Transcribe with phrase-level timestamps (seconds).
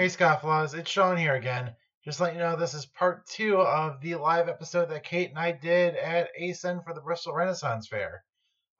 [0.00, 1.74] Hey, Scofflaws, it's Sean here again.
[2.02, 5.38] Just let you know this is part two of the live episode that Kate and
[5.38, 8.24] I did at ACEN for the Bristol Renaissance Fair.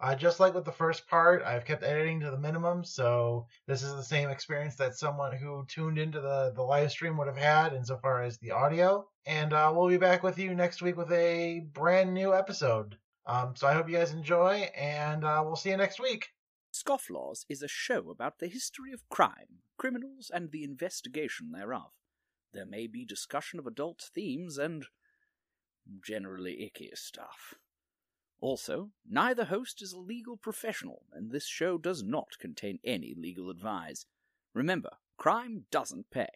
[0.00, 3.82] Uh, just like with the first part, I've kept editing to the minimum, so this
[3.82, 7.36] is the same experience that someone who tuned into the, the live stream would have
[7.36, 9.06] had insofar as the audio.
[9.26, 12.96] And uh, we'll be back with you next week with a brand new episode.
[13.26, 16.30] Um, so I hope you guys enjoy, and uh, we'll see you next week.
[16.80, 21.90] Scofflaws is a show about the history of crime, criminals, and the investigation thereof.
[22.52, 24.86] There may be discussion of adult themes and
[26.04, 27.54] generally icky stuff.
[28.40, 33.50] Also, neither host is a legal professional, and this show does not contain any legal
[33.50, 34.06] advice.
[34.54, 36.30] Remember, crime doesn't pay.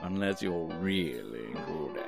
[0.00, 2.07] Unless you're really good at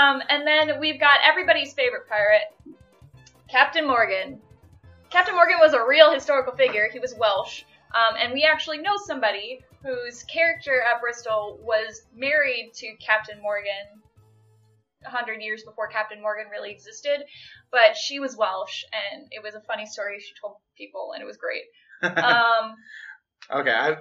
[0.00, 2.76] Um, and then we've got everybody's favorite pirate,
[3.48, 4.40] Captain Morgan.
[5.10, 6.88] Captain Morgan was a real historical figure.
[6.92, 7.64] He was Welsh.
[7.92, 14.00] Um, and we actually know somebody whose character at Bristol was married to Captain Morgan
[15.04, 17.24] a hundred years before Captain Morgan really existed.
[17.72, 21.26] But she was Welsh, and it was a funny story she told people, and it
[21.26, 21.64] was great.
[22.02, 22.76] Um,
[23.50, 23.96] okay, I,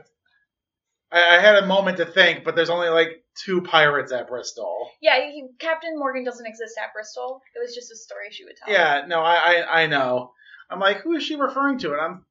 [1.11, 4.89] I I had a moment to think, but there's only like two pirates at Bristol.
[5.01, 7.41] yeah, he, Captain Morgan doesn't exist at Bristol.
[7.55, 8.73] It was just a story she would tell.
[8.73, 10.33] Yeah, no, I, I I know.
[10.69, 11.93] I'm like, who is she referring to?
[11.93, 12.25] And I'm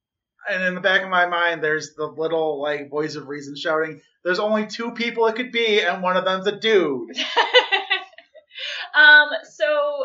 [0.49, 4.01] and in the back of my mind there's the little like voice of reason shouting,
[4.25, 7.17] There's only two people it could be, and one of them's a dude.
[8.95, 10.05] um, so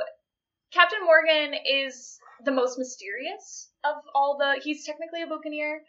[0.71, 4.59] Captain Morgan is the most mysterious of all the.
[4.63, 5.81] He's technically a buccaneer,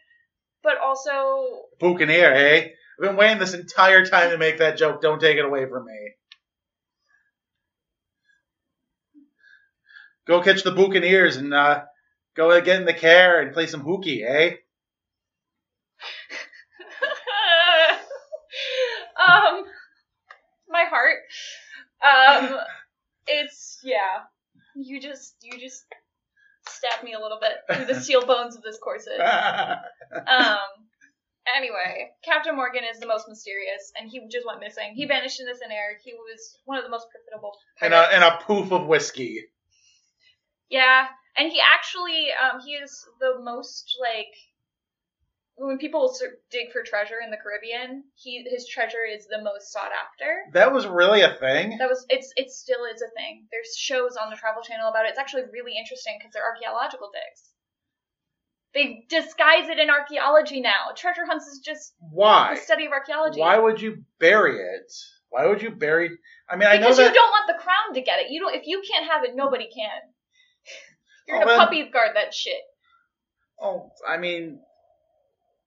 [0.65, 2.73] but also Buccaneer, hey?
[2.99, 5.01] I've been waiting this entire time to make that joke.
[5.01, 6.11] Don't take it away from me.
[10.27, 11.83] Go catch the Buccaneers and uh,
[12.35, 14.49] go get in the car and play some hooky, eh?
[19.27, 19.65] um,
[20.67, 21.19] my heart.
[22.01, 22.57] Um,
[23.27, 24.23] it's yeah.
[24.75, 25.85] You just you just
[26.85, 29.19] stabbed me a little bit through the steel bones of this corset.
[30.15, 30.57] Um.
[31.55, 34.93] Anyway, Captain Morgan is the most mysterious, and he just went missing.
[34.95, 35.97] He vanished into thin air.
[36.03, 37.51] He was one of the most profitable.
[37.81, 39.43] and a and a poof of whiskey.
[40.69, 41.05] Yeah,
[41.37, 44.33] and he actually, um, he is the most like
[45.57, 46.13] when people
[46.51, 50.43] dig for treasure in the Caribbean, he his treasure is the most sought after.
[50.53, 51.77] That was really a thing.
[51.79, 53.47] That was it's it still is a thing.
[53.51, 55.09] There's shows on the Travel Channel about it.
[55.09, 57.49] It's actually really interesting because they're archaeological digs.
[58.73, 60.91] They disguise it in archaeology now.
[60.97, 62.55] Treasure hunts is just Why?
[62.55, 63.39] the study of archaeology.
[63.39, 64.91] Why would you bury it?
[65.29, 66.09] Why would you bury?
[66.49, 67.07] I mean, I know because that.
[67.07, 68.27] you don't want the crown to get it.
[68.29, 68.53] You don't.
[68.55, 69.89] If you can't have it, nobody can.
[71.27, 72.59] You're Oh, gonna then- puppy guard that shit.
[73.61, 74.59] Oh, I mean,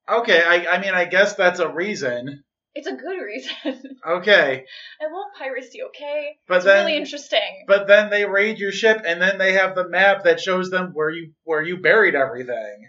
[0.08, 0.42] okay.
[0.42, 2.44] I I mean, I guess that's a reason.
[2.74, 3.52] It's a good reason.
[4.06, 4.64] Okay,
[5.02, 5.82] I love piracy.
[5.88, 7.64] Okay, but it's then really interesting.
[7.66, 10.90] but then they raid your ship, and then they have the map that shows them
[10.92, 12.88] where you where you buried everything.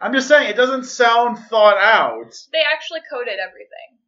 [0.00, 2.32] I'm just saying, it doesn't sound thought out.
[2.52, 3.98] they actually coded everything.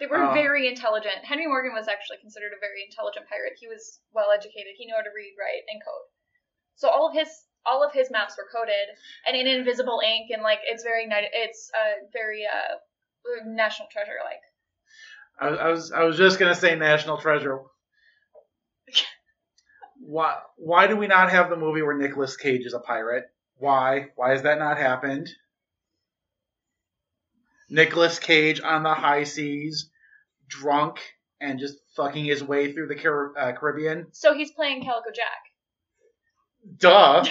[0.00, 0.32] They were Oh.
[0.32, 1.24] very intelligent.
[1.24, 3.54] Henry Morgan was actually considered a very intelligent pirate.
[3.58, 4.74] He was well educated.
[4.78, 6.06] He knew how to read, write, and code.
[6.76, 7.28] So all of his
[7.66, 8.88] all of his maps were coded
[9.26, 12.76] and in invisible ink, and like it's very it's uh, very uh,
[13.46, 14.40] national treasure like.
[15.40, 17.60] I, was- I was I was just gonna say national treasure.
[20.00, 23.30] Why why do we not have the movie where Nicolas Cage is a pirate?
[23.56, 25.28] Why why has that not happened?
[27.70, 29.90] Nicolas Cage on the high seas,
[30.48, 30.98] drunk
[31.40, 34.08] and just fucking his way through the Car- uh, Caribbean.
[34.12, 35.51] So he's playing Calico Jack.
[36.78, 37.24] Duh.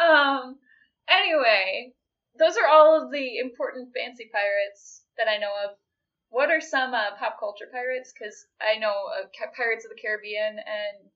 [0.00, 0.56] um.
[1.08, 1.92] Anyway,
[2.38, 5.76] those are all of the important fancy pirates that I know of.
[6.30, 8.12] What are some uh, pop culture pirates?
[8.12, 11.10] Because I know of Ca- Pirates of the Caribbean, and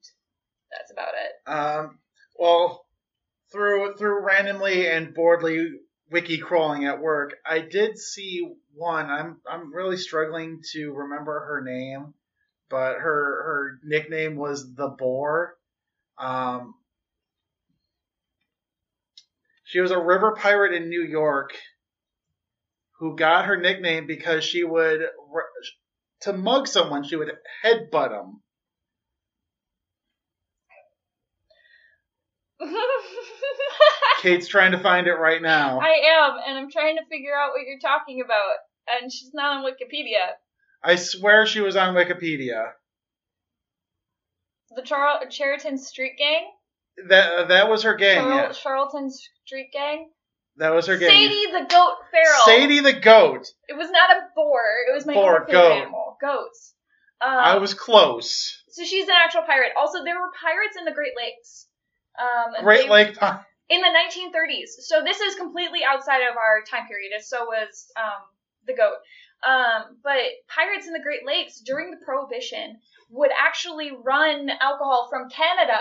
[0.71, 1.51] that's about it.
[1.51, 1.99] Um,
[2.37, 2.85] well,
[3.51, 5.71] through through randomly and boredly
[6.11, 9.09] wiki crawling at work, I did see one.
[9.09, 12.13] I'm I'm really struggling to remember her name,
[12.69, 15.55] but her her nickname was the Boar.
[16.17, 16.75] Um,
[19.63, 21.53] she was a river pirate in New York
[22.99, 25.01] who got her nickname because she would
[26.21, 27.31] to mug someone she would
[27.63, 28.41] headbutt them.
[34.21, 35.79] Kate's trying to find it right now.
[35.79, 38.55] I am, and I'm trying to figure out what you're talking about,
[39.01, 40.35] and she's not on Wikipedia.
[40.83, 42.71] I swear she was on Wikipedia.
[44.75, 46.51] The Char- Street Gang?
[47.07, 48.17] That that was her gang.
[48.23, 48.51] Charl- yeah.
[48.51, 50.09] Charlton Street Gang?
[50.57, 51.09] That was her gang.
[51.09, 52.45] Sadie the Goat Farrell.
[52.45, 53.47] Sadie the goat.
[53.67, 54.61] It was not a boar.
[54.89, 55.71] It was my Boar, favorite goat.
[55.71, 56.17] animal.
[56.21, 56.73] Goats.
[57.21, 58.61] Um, I was close.
[58.69, 59.71] So she's an actual pirate.
[59.77, 61.67] Also, there were pirates in the Great Lakes.
[62.19, 63.17] Um, Great they- Lake
[63.69, 64.81] in the 1930s.
[64.87, 67.11] So this is completely outside of our time period.
[67.23, 68.21] So was um,
[68.67, 68.97] the goat.
[69.47, 70.19] Um, but
[70.53, 75.79] pirates in the Great Lakes during the Prohibition would actually run alcohol from Canada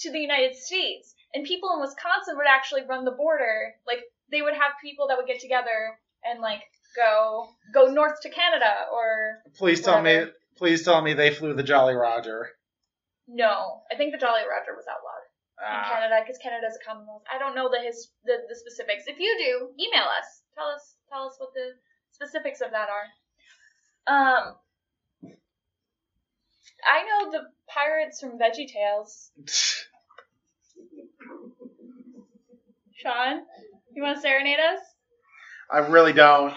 [0.00, 3.74] to the United States, and people in Wisconsin would actually run the border.
[3.86, 4.00] Like
[4.30, 6.62] they would have people that would get together and like
[6.96, 10.24] go go north to Canada or Please tell me.
[10.56, 12.50] Please tell me they flew the Jolly Roger.
[13.28, 13.82] no.
[13.90, 15.24] I think the Jolly Roger was outlawed.
[15.60, 17.22] in Ah, Canada because Canada's a Commonwealth.
[17.32, 19.04] I don't know the his the, the specifics.
[19.06, 20.42] If you do, email us.
[20.56, 21.72] Tell us tell us what the
[22.22, 23.06] specifics of that are.
[24.06, 24.54] Um,
[26.84, 29.30] I know the pirates from Veggie Tales.
[32.96, 33.42] Sean,
[33.94, 34.80] you want to serenade us,
[35.70, 36.52] I really don't.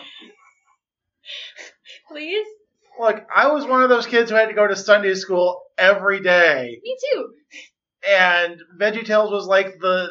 [2.09, 2.45] please?
[2.99, 6.21] Look, I was one of those kids who had to go to Sunday school every
[6.21, 7.29] day, Me too.
[8.09, 10.09] and VeggieTales was like the.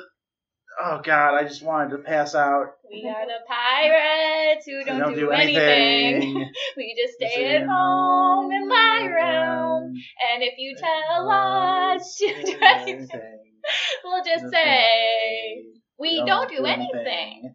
[0.84, 2.74] Oh God, I just wanted to pass out.
[2.90, 6.50] We are the pirates who They don't, do, anything.
[6.76, 9.96] We just stay at home and lie around.
[10.32, 13.38] And if you tell us to do anything,
[14.02, 15.62] we'll just say
[15.98, 17.54] we don't do anything.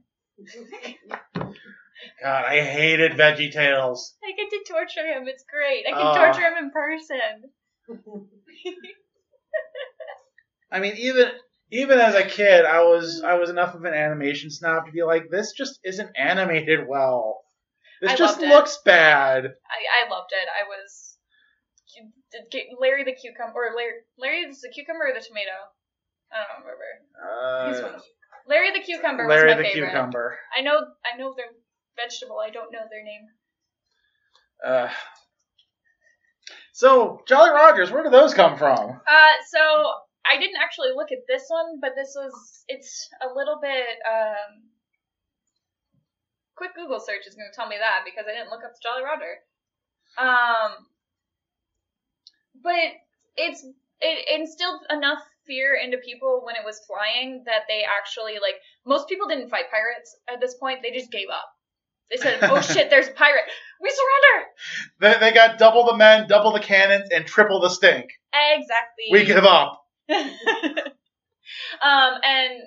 [2.24, 4.00] God, I hated Veggie VeggieTales.
[4.24, 5.28] I get to torture him.
[5.28, 5.86] It's great.
[5.86, 6.16] I can Oh.
[6.16, 7.52] torture him in person.
[10.72, 11.32] I mean, even
[11.72, 15.04] even as a kid, I was I was enough of an animation snob to be
[15.04, 17.42] like, this just isn't animated well.
[18.02, 19.46] This I just looks bad.
[19.46, 20.48] I, I loved it.
[20.48, 21.18] I was
[22.52, 25.52] did Larry the cucumber or Larry Larry is the cucumber or the tomato?
[26.32, 27.96] I don't remember.
[27.96, 28.00] Uh,
[28.48, 29.90] Larry the cucumber Larry was my the favorite.
[29.90, 30.38] cucumber.
[30.56, 31.48] I know I know their
[31.96, 32.38] vegetable.
[32.40, 33.28] I don't know their name.
[34.66, 34.90] Uh,
[36.74, 38.90] so Jolly Rogers, where do those come from?
[38.90, 39.60] Uh, so
[40.30, 44.70] I didn't actually look at this one, but this was it's a little bit um.
[46.56, 48.82] Quick Google search is going to tell me that because I didn't look up the
[48.82, 49.38] Jolly Roger.
[50.18, 50.88] Um,
[52.64, 52.98] but
[53.36, 53.64] it's
[54.02, 59.08] it instilled enough fear into people when it was flying that they actually like most
[59.08, 60.80] people didn't fight pirates at this point.
[60.82, 61.46] They just gave up.
[62.10, 63.44] They said, "Oh shit, there's a pirate.
[63.82, 64.48] We surrender."
[65.00, 68.10] They, they got double the men, double the cannons, and triple the stink.
[68.34, 69.06] Exactly.
[69.12, 69.84] We give up.
[71.82, 72.64] um, and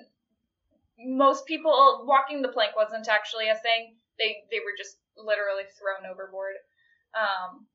[0.99, 3.95] most people walking the plank wasn't actually a thing.
[4.19, 6.55] They they were just literally thrown overboard.
[7.17, 7.65] Um,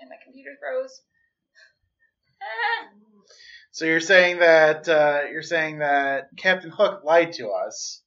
[0.00, 1.02] and my computer froze.
[3.74, 8.02] So you're saying that uh, you're saying that Captain Hook lied to us,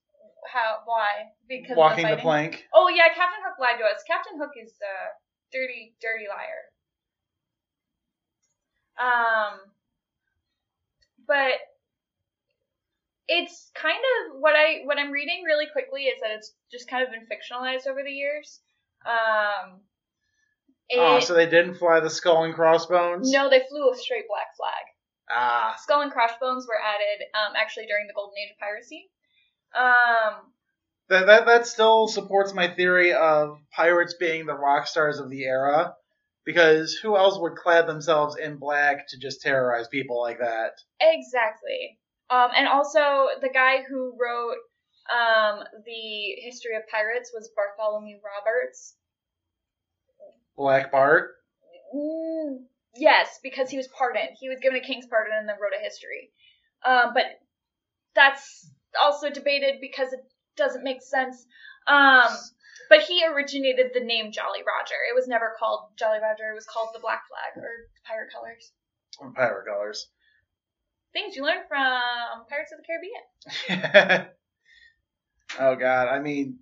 [0.53, 0.81] How?
[0.85, 1.33] Why?
[1.49, 2.63] Because walking the the, plank.
[2.71, 4.03] Oh yeah, Captain Hook lied to us.
[4.05, 5.09] Captain Hook is a
[5.51, 6.69] dirty, dirty liar.
[9.01, 9.59] Um,
[11.27, 11.53] but
[13.27, 17.03] it's kind of what I what I'm reading really quickly is that it's just kind
[17.03, 18.59] of been fictionalized over the years.
[19.05, 19.81] Um,
[20.95, 23.31] Oh, so they didn't fly the skull and crossbones.
[23.31, 24.85] no, they flew a straight black flag.
[25.31, 29.09] Ah, Skull and crossbones were added um, actually during the golden age of piracy.
[29.75, 30.51] Um,
[31.09, 35.45] that, that that still supports my theory of pirates being the rock stars of the
[35.45, 35.95] era,
[36.45, 40.73] because who else would clad themselves in black to just terrorize people like that?
[41.01, 41.99] Exactly.
[42.29, 44.57] Um, and also, the guy who wrote
[45.11, 48.95] um, the history of pirates was Bartholomew Roberts.
[50.57, 51.31] Black Bart.
[51.93, 52.63] Mm,
[52.95, 54.37] yes, because he was pardoned.
[54.39, 56.31] He was given a king's pardon and then wrote a history.
[56.85, 57.25] Um, but
[58.15, 58.69] that's
[59.01, 60.21] also debated because it
[60.57, 61.45] doesn't make sense.
[61.87, 62.29] Um,
[62.89, 64.95] but he originated the name Jolly Roger.
[65.09, 66.51] It was never called Jolly Roger.
[66.51, 67.69] It was called the Black Flag or
[68.05, 68.71] Pirate Colors.
[69.35, 70.07] Pirate colors.
[71.13, 74.27] Things you learn from Pirates of the Caribbean.
[75.59, 76.59] oh God, I mean,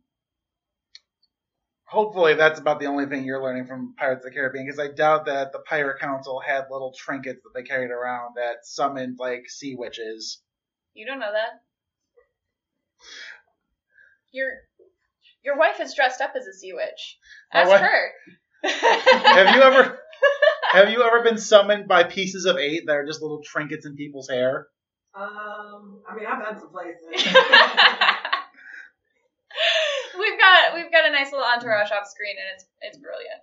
[1.85, 4.89] hopefully that's about the only thing you're learning from Pirates of the Caribbean, because I
[4.93, 9.49] doubt that the Pirate Council had little trinkets that they carried around that summoned like
[9.49, 10.41] sea witches.
[10.93, 11.61] You don't know that.
[14.31, 14.49] Your
[15.43, 17.17] your wife is dressed up as a sea witch.
[17.53, 18.11] My Ask wife- her.
[18.65, 19.99] Have you ever
[20.71, 23.95] have you ever been summoned by pieces of eight that are just little trinkets in
[23.95, 24.67] people's hair?
[25.15, 27.03] Um, I mean, I've been some places.
[30.17, 33.41] we've got we've got a nice little entourage off screen, and it's it's brilliant.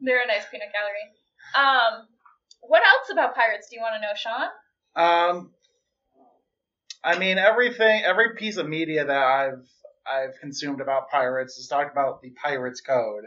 [0.00, 1.06] They're a nice peanut gallery.
[1.56, 2.08] Um,
[2.62, 4.48] what else about pirates do you want to know, Sean?
[4.94, 5.50] Um,
[7.04, 9.66] I mean, everything, every piece of media that I've
[10.06, 13.24] I've consumed about pirates has talked about the Pirates Code.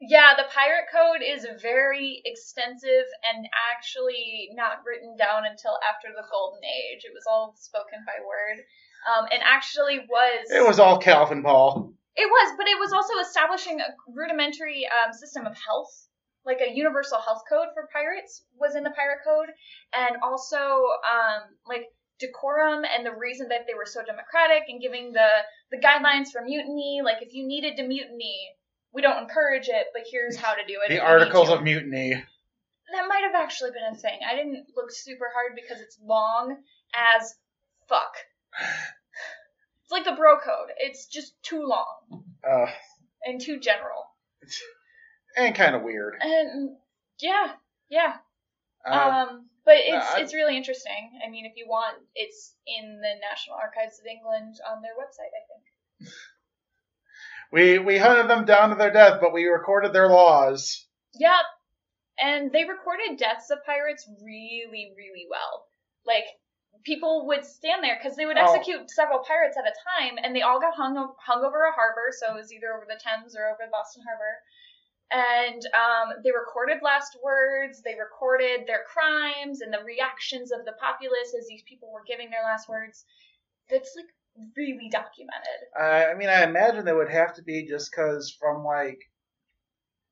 [0.00, 6.26] Yeah, the pirate code is very extensive and actually not written down until after the
[6.30, 7.04] Golden Age.
[7.04, 8.64] It was all spoken by word,
[9.08, 11.94] um, and actually was It was all Calvin Paul.
[12.16, 16.08] It was, but it was also establishing a rudimentary um, system of health,
[16.44, 19.50] like a universal health code for pirates was in the pirate code,
[19.94, 20.58] and also
[21.06, 21.86] um, like
[22.18, 25.28] decorum and the reason that they were so democratic and giving the
[25.70, 27.00] the guidelines for mutiny.
[27.04, 28.50] Like if you needed to mutiny,
[28.92, 30.88] we don't encourage it, but here's how to do it.
[30.90, 32.10] The Articles of Mutiny.
[32.92, 34.18] that might have actually been a thing.
[34.28, 36.56] I didn't look super hard because it's long
[36.94, 37.34] as
[37.88, 38.14] fuck.
[39.82, 40.70] It's like the bro code.
[40.78, 42.66] It's just too long Uh,
[43.24, 44.06] and too general.
[45.36, 46.14] and kind of weird.
[46.20, 46.76] And
[47.20, 47.52] yeah,
[47.90, 48.14] yeah.
[48.88, 51.20] Uh, um, but it's I- it's really interesting.
[51.24, 55.32] I mean, if you want, it's in the National Archives of England on their website.
[55.32, 56.14] I think.
[57.52, 60.86] we we hunted them down to their death, but we recorded their laws.
[61.14, 61.44] Yep.
[62.20, 65.66] And they recorded deaths of pirates really, really well.
[66.06, 66.24] Like
[66.84, 68.52] people would stand there because they would Oh.
[68.52, 72.10] execute several pirates at a time, and they all got hung hung over a harbor.
[72.12, 74.42] So it was either over the Thames or over Boston Harbor.
[75.14, 77.82] And um, they recorded last words.
[77.82, 82.30] They recorded their crimes and the reactions of the populace as these people were giving
[82.30, 83.04] their last words.
[83.70, 84.06] That's like
[84.56, 85.70] really documented.
[85.78, 88.98] I, I mean, I imagine they would have to be just because from like,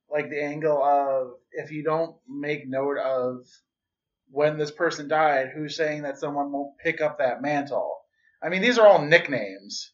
[0.09, 3.45] like the angle of if you don't make note of
[4.31, 7.97] when this person died, who's saying that someone won't pick up that mantle?
[8.41, 9.91] I mean, these are all nicknames,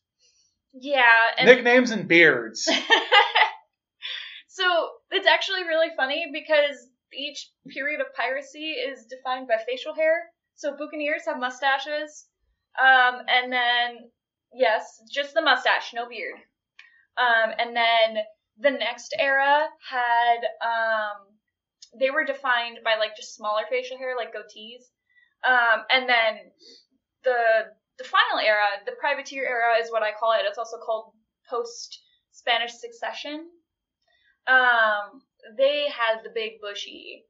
[0.74, 1.04] Yeah,
[1.38, 2.70] and nicknames and beards.
[4.48, 10.30] so it's actually really funny because each period of piracy is defined by facial hair.
[10.56, 12.28] So buccaneers have mustaches,
[12.80, 14.12] um, and then
[14.54, 16.36] yes, just the mustache, no beard.
[17.18, 18.24] Um, and then
[18.60, 21.18] the next era had um,
[22.00, 24.84] they were defined by like just smaller facial hair, like goatees.
[25.48, 26.52] Um, and then
[27.24, 30.46] the the final era, the privateer era, is what I call it.
[30.48, 31.14] It's also called
[31.50, 32.02] post
[32.32, 33.48] Spanish succession.
[34.48, 35.22] Um,
[35.58, 37.26] they had the big bushy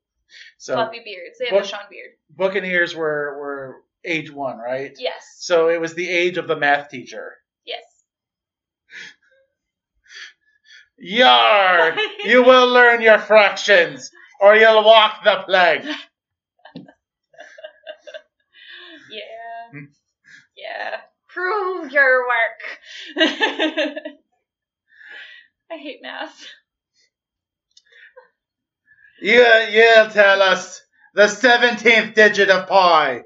[0.57, 1.37] So fluffy beards.
[1.39, 2.11] They had Buc- the Sean beard.
[2.29, 3.75] Buccaneers were were
[4.05, 4.95] age one, right?
[4.97, 5.23] Yes.
[5.39, 7.37] So it was the age of the math teacher.
[7.65, 7.83] Yes.
[10.97, 11.95] Yar!
[12.25, 14.11] you will learn your fractions,
[14.41, 15.85] or you'll walk the plank.
[19.11, 19.71] Yeah.
[19.71, 19.85] Hmm.
[20.55, 20.97] Yeah.
[21.27, 23.17] Prove your work.
[25.71, 26.45] I hate math.
[29.21, 30.81] You, you'll tell us
[31.13, 33.23] the 17th digit of pi.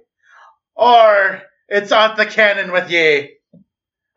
[0.76, 3.38] Or it's on the cannon with ye.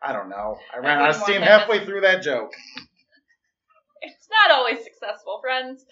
[0.01, 0.57] I don't know.
[0.73, 2.53] I ran out of steam halfway through that joke.
[4.01, 5.85] It's not always successful, friends.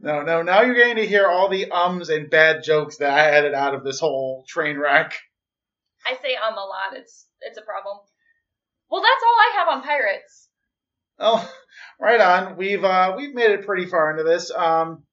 [0.00, 3.30] No, no, now you're getting to hear all the ums and bad jokes that I
[3.30, 5.14] added out of this whole train wreck.
[6.06, 6.94] I say um a lot.
[6.94, 7.98] It's it's a problem.
[8.90, 10.45] Well, that's all I have on pirates.
[11.18, 11.50] Oh,
[12.00, 12.56] right on.
[12.56, 14.50] We've uh we've made it pretty far into this.
[14.50, 15.04] Um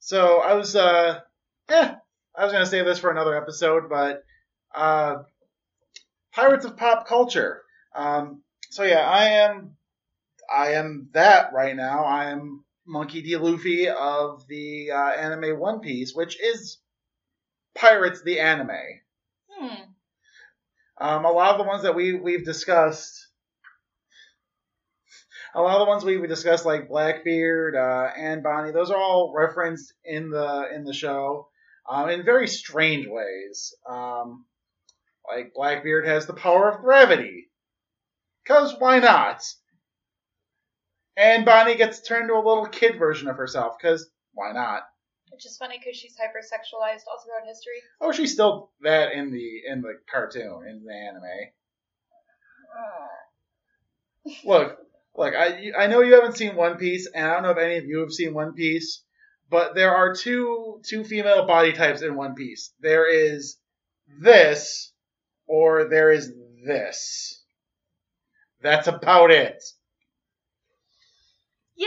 [0.00, 1.20] so I was uh
[1.68, 1.94] eh,
[2.36, 4.22] I was gonna save this for another episode, but
[4.74, 5.22] uh
[6.32, 7.62] Pirates of Pop Culture.
[7.94, 9.76] Um so yeah, I am
[10.52, 12.04] I am that right now.
[12.04, 13.36] I am Monkey D.
[13.36, 16.78] Luffy of the uh, anime One Piece, which is
[17.74, 18.70] Pirates the anime.
[19.48, 19.82] Hmm.
[20.98, 23.23] Um, a lot of the ones that we we've discussed,
[25.54, 29.32] a lot of the ones we discussed, like Blackbeard uh, and Bonnie, those are all
[29.34, 31.48] referenced in the in the show
[31.88, 33.74] um, in very strange ways.
[33.88, 34.46] Um,
[35.28, 37.50] like Blackbeard has the power of gravity,
[38.46, 39.42] cause why not?
[41.16, 44.82] And Bonnie gets turned to a little kid version of herself, cause why not?
[45.30, 47.80] Which is funny because she's hypersexualized all throughout history.
[48.00, 51.22] Oh, she's still that in the in the cartoon in the anime.
[54.44, 54.78] Look,
[55.16, 57.76] look, I I know you haven't seen One Piece, and I don't know if any
[57.76, 59.02] of you have seen One Piece,
[59.50, 62.72] but there are two two female body types in One Piece.
[62.80, 63.56] There is
[64.20, 64.92] this,
[65.46, 66.32] or there is
[66.64, 67.42] this.
[68.62, 69.62] That's about it.
[71.76, 71.86] Yay!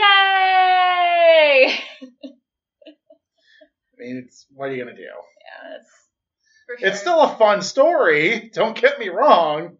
[3.98, 5.02] I mean, it's what are you gonna do?
[5.02, 5.90] Yeah, that's
[6.66, 6.88] For sure.
[6.88, 8.50] It's still a fun story.
[8.52, 9.78] Don't get me wrong.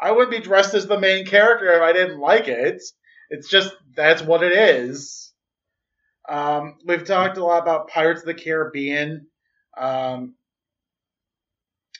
[0.00, 2.82] I wouldn't be dressed as the main character if I didn't like it.
[3.30, 5.32] It's just that's what it is.
[6.28, 9.26] Um, we've talked a lot about Pirates of the Caribbean.
[9.76, 10.34] Um,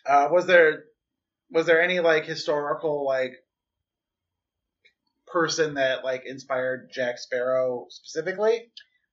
[0.06, 0.84] uh, was there
[1.50, 3.34] was there any like historical like
[5.26, 8.70] person that like inspired Jack Sparrow specifically?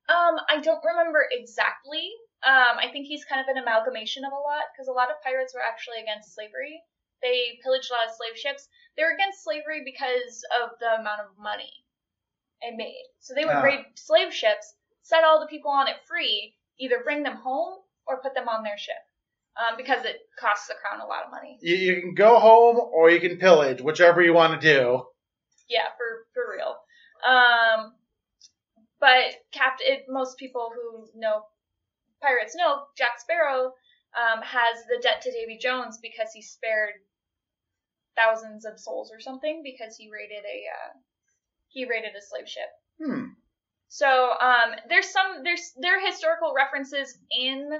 [0.08, 2.10] Um, I don't remember exactly.
[2.44, 5.22] Um, I think he's kind of an amalgamation of a lot because a lot of
[5.22, 6.82] pirates were actually against slavery.
[7.22, 8.68] They pillaged a lot of slave ships.
[8.96, 11.72] They were against slavery because of the amount of money
[12.60, 13.04] it made.
[13.20, 13.62] So they would Ah.
[13.62, 18.20] raid slave ships, set all the people on it free, either bring them home or
[18.20, 19.02] put them on their ship,
[19.56, 21.58] um, because it costs the crown a lot of money.
[21.60, 25.06] You, you can go home or you can pillage, whichever you want to do.
[25.68, 26.76] Yeah, for for real.
[27.24, 27.94] Um,
[29.00, 31.46] but Captain, it, most people who know
[32.20, 33.74] pirates know Jack Sparrow
[34.16, 36.94] um, has the debt to Davy Jones because he spared
[38.16, 40.92] thousands of souls or something because he raided a uh,
[41.68, 42.68] he raided a slave ship.
[43.02, 43.32] Hmm.
[43.88, 47.70] So um, there's some there's there are historical references in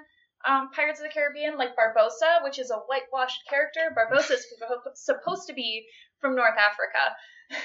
[0.47, 3.95] um, Pirates of the Caribbean, like Barbossa, which is a whitewashed character.
[3.97, 4.47] Barbossa is
[4.95, 5.87] supposed to be
[6.21, 7.17] from North Africa.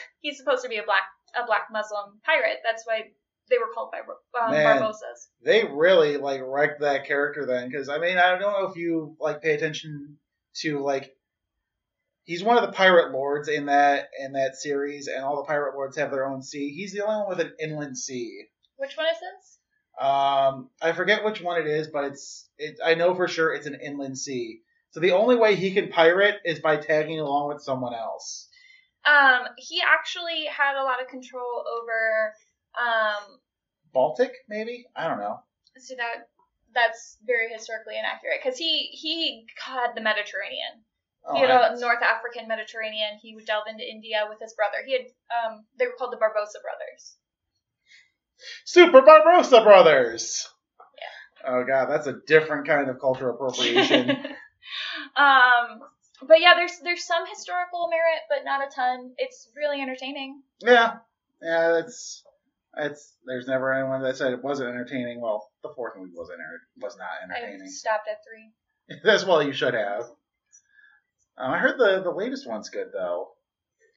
[0.21, 1.03] He's supposed to be a black
[1.35, 2.59] a black Muslim pirate.
[2.63, 3.11] That's why
[3.49, 3.99] they were called by
[4.39, 4.81] um, Man.
[4.81, 5.27] Barbossas.
[5.43, 9.15] They really like wrecked that character then, because I mean I don't know if you
[9.19, 10.17] like pay attention
[10.61, 11.16] to like
[12.27, 15.73] he's one of the pirate lords in that in that series, and all the pirate
[15.73, 16.71] lords have their own sea.
[16.71, 18.43] He's the only one with an inland sea.
[18.75, 19.57] Which one is this?
[19.99, 22.77] Um, I forget which one it is, but it's it.
[22.85, 24.59] I know for sure it's an inland sea.
[24.91, 28.47] So the only way he can pirate is by tagging along with someone else.
[29.05, 32.33] Um, he actually had a lot of control over.
[32.79, 33.39] Um,
[33.93, 34.85] Baltic, maybe?
[34.95, 35.39] I don't know.
[35.77, 36.29] see that
[36.75, 40.83] that's very historically inaccurate because he he had the Mediterranean.
[41.27, 43.19] Oh, he had I- a North African Mediterranean.
[43.21, 44.77] He would delve into India with his brother.
[44.85, 45.01] He had
[45.33, 47.17] um they were called the Barbosa brothers.
[48.65, 50.47] Super Barbosa Brothers.
[51.43, 51.51] Yeah.
[51.51, 54.09] Oh god, that's a different kind of cultural appropriation.
[55.15, 55.79] um
[56.27, 59.11] but yeah, there's there's some historical merit, but not a ton.
[59.17, 60.41] It's really entertaining.
[60.61, 60.95] yeah,
[61.41, 62.23] yeah, that's
[62.79, 63.13] it's.
[63.25, 65.21] There's never anyone that said it wasn't entertaining.
[65.21, 67.69] Well, the fourth movie was enter- was not I entertaining.
[67.69, 68.99] stopped at three.
[69.03, 70.05] That's well, you should have.
[71.37, 73.29] Um, I heard the the latest one's good though.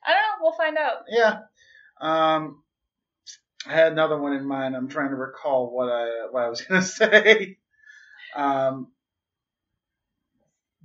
[0.04, 0.42] I don't know.
[0.42, 1.04] We'll find out.
[1.08, 1.40] Yeah.
[2.00, 2.62] Um,
[3.66, 4.74] I had another one in mind.
[4.74, 7.58] I'm trying to recall what I what I was gonna say.
[8.34, 8.88] Um,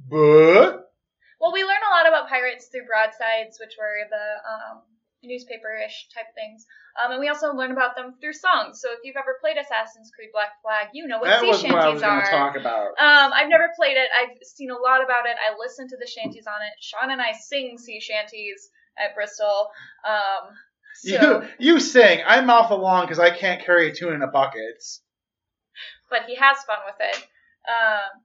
[0.09, 0.91] but
[1.39, 4.81] Well, we learn a lot about pirates through broadsides, which were the um,
[5.25, 8.79] newspaper-ish type things, um, and we also learn about them through songs.
[8.81, 11.63] So if you've ever played Assassin's Creed Black Flag, you know what that sea was
[11.63, 12.23] what I shanties was are.
[12.23, 12.87] to talk about.
[12.99, 14.09] Um, I've never played it.
[14.13, 15.35] I've seen a lot about it.
[15.35, 16.73] I listen to the shanties on it.
[16.79, 19.69] Sean and I sing sea shanties at Bristol.
[20.07, 20.53] Um,
[20.95, 22.21] so, You you sing.
[22.25, 24.81] I mouth along because I can't carry a tune in a bucket.
[26.09, 27.27] but he has fun with it.
[27.67, 28.21] Um,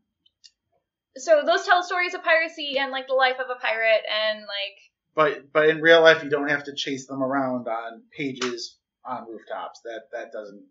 [1.16, 4.78] so those tell stories of piracy and like the life of a pirate and like
[5.14, 9.26] But but in real life, you don't have to chase them around on pages on
[9.28, 9.80] rooftops.
[9.84, 10.64] That that doesn't.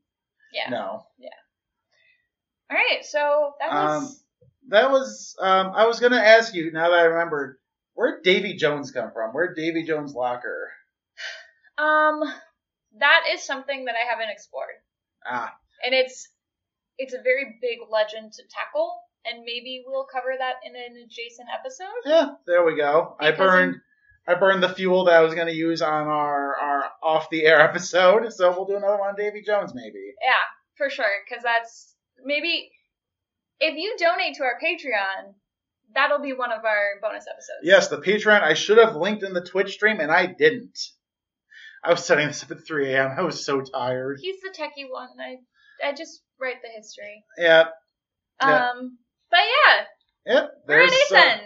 [0.54, 0.70] yeah.
[0.70, 1.06] No.
[1.18, 1.30] Yeah.
[2.72, 4.04] All right, so that was.
[4.04, 4.16] Um,
[4.70, 5.36] That was.
[5.40, 6.72] Um, I was going to ask you.
[6.72, 7.58] Now that I remembered,
[7.96, 9.32] where'd Davy Jones come from?
[9.32, 10.70] Where'd Davy Jones' locker?
[11.78, 12.22] Um,
[13.00, 14.76] that is something that I haven't explored,
[15.26, 16.28] Ah, and it's
[16.98, 18.94] it's a very big legend to tackle,
[19.26, 22.02] and maybe we'll cover that in an adjacent episode.
[22.06, 22.30] yeah.
[22.46, 23.16] There we go.
[23.20, 23.76] I Because burned.
[24.28, 27.46] I burned the fuel that I was going to use on our our off the
[27.46, 28.32] air episode.
[28.34, 30.14] So we'll do another one on Davy Jones maybe.
[30.24, 30.34] Yeah,
[30.78, 32.70] for sure, because that's maybe
[33.60, 35.34] if you donate to our Patreon,
[35.96, 37.60] that'll be one of our bonus episodes.
[37.64, 38.42] Yes, the Patreon.
[38.42, 40.78] I should have linked in the Twitch stream, and I didn't.
[41.84, 43.12] I was setting this up at 3 a.m.
[43.18, 44.20] I was so tired.
[44.22, 45.10] he's the techie one.
[45.20, 45.38] I
[45.88, 47.24] I just write the history.
[47.38, 47.68] Yeah.
[48.42, 48.70] Yeah.
[48.72, 48.98] Um,
[49.32, 50.52] but yeah, Yep.
[50.68, 51.38] we're at there's, uh.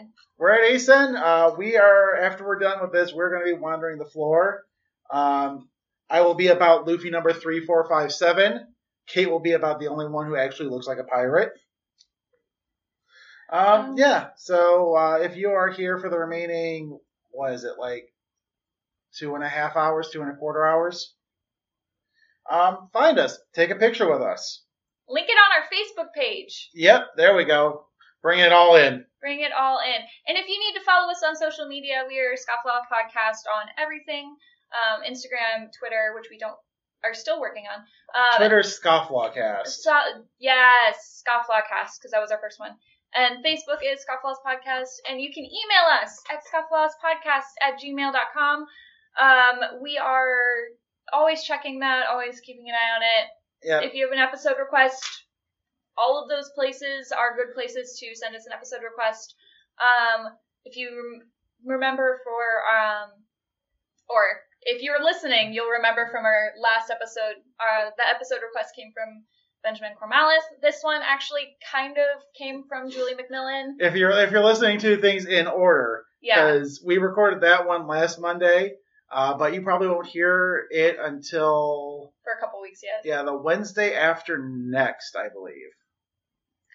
[0.43, 1.15] We're at ACEN.
[1.15, 4.65] Uh, we are, after we're done with this, we're going to be wandering the floor.
[5.09, 5.69] Um,
[6.09, 8.67] I will be about Luffy number 3457.
[9.07, 11.53] Kate will be about the only one who actually looks like a pirate.
[13.49, 16.99] Um, Um, yeah, so uh, if you are here for the remaining,
[17.31, 18.13] what is it, like
[19.17, 21.13] two and a half hours, two and a quarter hours,
[22.51, 23.39] um, find us.
[23.55, 24.61] Take a picture with us.
[25.07, 26.69] Link it on our Facebook page.
[26.73, 27.85] Yep, there we go.
[28.23, 29.05] Bringing it all in.
[29.19, 30.01] Bring it all in.
[30.27, 33.67] And if you need to follow us on social media, we are Scofflaw Podcast on
[33.77, 34.35] everything.
[34.73, 36.55] Um, Instagram, Twitter, which we don't
[37.03, 37.83] are still working on.
[38.15, 39.67] Um, Twitter Scofflawcast.
[39.67, 39.91] So,
[40.39, 42.71] yes, Scofflawcast, because that was our first one.
[43.15, 45.03] And Facebook is Scofflaws Podcast.
[45.09, 48.65] And you can email us at scofflawspodcast at gmail.com.
[49.19, 50.39] Um, we are
[51.11, 53.29] always checking that, always keeping an eye on it.
[53.63, 53.87] Yeah.
[53.87, 55.22] If you have an episode request,
[55.97, 59.35] all of those places are good places to send us an episode request.
[59.79, 60.27] Um,
[60.65, 61.27] if you rem-
[61.77, 63.09] remember for, um,
[64.09, 64.21] or
[64.63, 69.23] if you're listening, you'll remember from our last episode, uh, the episode request came from
[69.63, 70.43] Benjamin Cormalis.
[70.61, 73.73] This one actually kind of came from Julie McMillan.
[73.79, 76.45] If you're if you're listening to things in order, Yeah.
[76.53, 78.73] because we recorded that one last Monday,
[79.11, 83.01] uh, but you probably won't hear it until For a couple weeks yet.
[83.05, 85.71] yeah the Wednesday after next, I believe.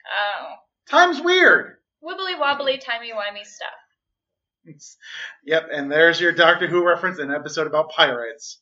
[0.08, 0.54] Oh.
[0.90, 1.76] Time's weird.
[2.02, 3.68] Wibbly wobbly, timey wimey stuff.
[5.44, 8.60] Yep, and there's your Doctor Who reference in an episode about pirates.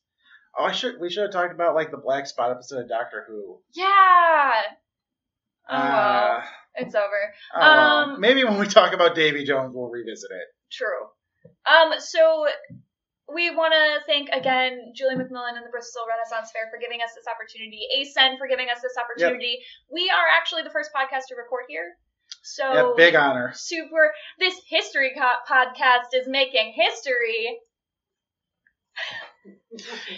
[0.57, 3.25] Oh, I should we should have talked about like the Black Spot episode of Doctor
[3.29, 3.59] Who.
[3.75, 4.53] Yeah.
[5.69, 6.43] Oh Uh,
[6.77, 7.35] it's over.
[7.57, 7.61] oh.
[7.61, 10.47] Um, maybe when we talk about Davy Jones, we'll revisit it.
[10.71, 11.09] True.
[11.67, 12.47] Um, so
[13.33, 17.11] we want to thank again Julie McMillan and the Bristol Renaissance Fair for giving us
[17.15, 17.87] this opportunity.
[17.99, 19.59] ACEN for giving us this opportunity.
[19.91, 21.97] We are actually the first podcast to record here.
[22.43, 23.53] So yeah, big honor.
[23.55, 24.15] super.
[24.39, 27.59] This history co- podcast is making history.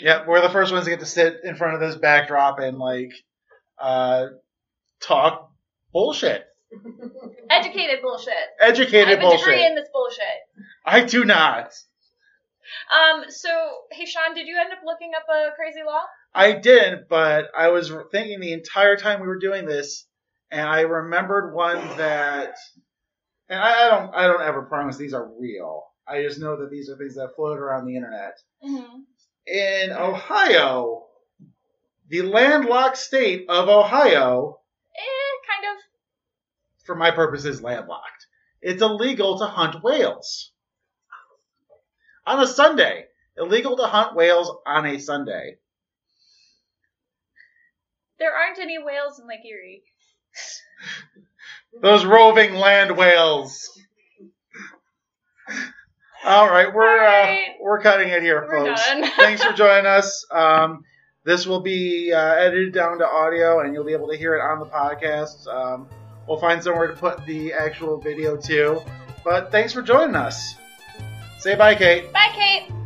[0.00, 2.78] Yep, we're the first ones to get to sit in front of this backdrop and
[2.78, 3.12] like
[3.78, 4.26] uh
[5.00, 5.50] talk
[5.92, 6.44] bullshit.
[7.50, 8.34] Educated bullshit.
[8.60, 9.40] Educated I have a bullshit.
[9.40, 10.24] degree in this bullshit.
[10.84, 11.72] I do not.
[12.94, 13.48] Um, so
[13.92, 16.02] hey Sean, did you end up looking up a crazy law?
[16.34, 20.06] I didn't, but I was thinking the entire time we were doing this,
[20.50, 22.54] and I remembered one that,
[23.48, 25.84] and I, I don't, I don't ever promise these are real.
[26.06, 28.34] I just know that these are things that float around the internet.
[28.64, 29.00] Mm-hmm.
[29.46, 31.06] In Ohio,
[32.08, 34.58] the landlocked state of Ohio,
[34.96, 35.82] Eh, kind of.
[36.84, 38.26] for my purposes, landlocked.
[38.60, 40.52] It's illegal to hunt whales
[42.28, 43.06] on a Sunday.
[43.36, 45.56] Illegal to hunt whales on a Sunday.
[48.18, 49.82] There aren't any whales in Lake Erie.
[51.82, 53.70] Those roving land whales.
[56.24, 57.50] All right, we're All right.
[57.50, 58.82] Uh, we're cutting it here, We're folks.
[59.16, 60.26] Thanks for joining us.
[60.30, 60.84] Um,
[61.24, 64.40] this will be uh, edited down to audio, and you'll be able to hear it
[64.40, 65.46] on the podcast.
[65.46, 65.88] Um,
[66.26, 68.82] we'll find somewhere to put the actual video too.
[69.24, 70.56] But thanks for joining us.
[71.38, 72.12] Say bye, Kate.
[72.12, 72.77] Bye, Kate.